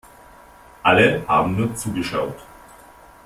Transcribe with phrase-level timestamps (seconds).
[0.81, 2.39] Alle haben nur zugeschaut.